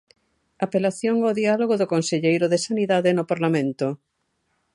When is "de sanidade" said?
2.49-3.09